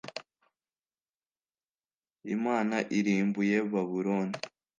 [2.35, 4.27] imana irimbuye babylon